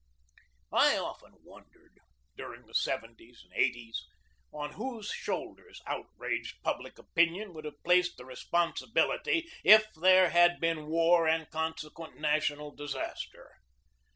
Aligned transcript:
I 0.73 0.97
often 0.97 1.33
wondered, 1.43 1.99
during 2.35 2.63
the 2.65 2.69
'yo's 2.75 3.43
and 3.43 3.53
'8c/s, 3.53 4.03
on 4.51 4.71
whose 4.73 5.09
shoulders 5.11 5.79
outraged 5.85 6.63
public 6.63 6.97
opinion 6.97 7.53
would 7.53 7.65
have 7.65 7.83
placed 7.83 8.17
the 8.17 8.25
responsibility 8.25 9.47
if 9.63 9.93
there 9.93 10.31
had 10.31 10.59
been 10.59 10.87
war 10.87 11.27
and 11.27 11.47
consequent 11.51 12.17
national 12.19 12.71
disaster. 12.71 13.57